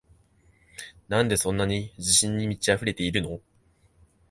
[1.09, 3.39] なんでそんなに自信に満ちあふれてるの？